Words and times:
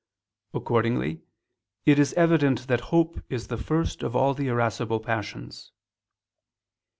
_Accordingly, 0.59 1.21
it 1.85 1.99
is 1.99 2.13
evident 2.13 2.65
that 2.65 2.89
hope 2.89 3.23
is 3.29 3.49
the 3.49 3.57
first 3.57 4.01
of 4.01 4.15
all 4.15 4.33
the 4.33 4.47
irascible 4.47 4.99
passions. 4.99 5.73